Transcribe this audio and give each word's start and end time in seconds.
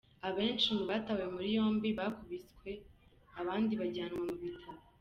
Abenshi 0.27 0.67
mu 0.77 0.83
batawe 0.89 1.23
muri 1.33 1.49
yombi 1.57 1.89
bakubiswe 1.99 2.71
bandi 3.45 3.73
bajyanwa 3.81 4.21
mu 4.29 4.35
bitaro.” 4.43 4.81